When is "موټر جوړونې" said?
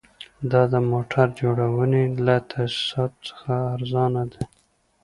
0.91-2.03